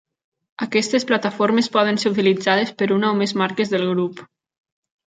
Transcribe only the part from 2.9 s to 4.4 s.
una o més marques del Grup.